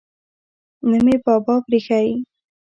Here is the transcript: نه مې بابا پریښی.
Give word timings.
نه 0.89 0.97
مې 1.05 1.15
بابا 1.25 1.55
پریښی. 1.67 2.09